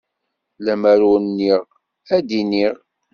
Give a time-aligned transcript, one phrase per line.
[0.65, 1.61] Lemmer ur nniɣ,
[2.15, 2.75] ad d-iniɣ.